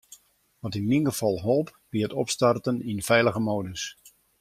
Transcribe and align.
Wat 0.63 0.77
yn 0.79 0.87
myn 0.89 1.05
gefal 1.09 1.37
holp, 1.45 1.69
wie 1.91 2.03
it 2.07 2.17
opstarten 2.21 2.77
yn 2.91 3.05
feilige 3.09 3.41
modus. 3.49 3.83